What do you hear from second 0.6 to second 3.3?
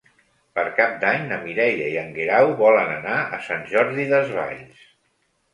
Cap d'Any na Mireia i en Guerau volen anar